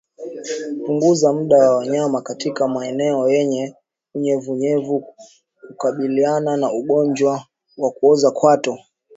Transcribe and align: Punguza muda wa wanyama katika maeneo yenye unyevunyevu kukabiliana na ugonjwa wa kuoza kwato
Punguza 0.85 1.29
muda 1.33 1.57
wa 1.69 1.75
wanyama 1.77 2.21
katika 2.21 2.67
maeneo 2.67 3.29
yenye 3.29 3.75
unyevunyevu 4.15 5.15
kukabiliana 5.67 6.57
na 6.57 6.71
ugonjwa 6.73 7.43
wa 7.77 7.91
kuoza 7.91 8.31
kwato 8.31 8.77